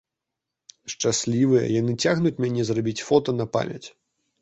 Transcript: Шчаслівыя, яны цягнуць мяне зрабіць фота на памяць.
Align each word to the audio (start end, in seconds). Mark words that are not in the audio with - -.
Шчаслівыя, 0.93 1.65
яны 1.81 1.97
цягнуць 2.07 2.35
мяне 2.47 2.61
зрабіць 2.73 3.01
фота 3.07 3.31
на 3.41 3.45
памяць. 3.57 3.85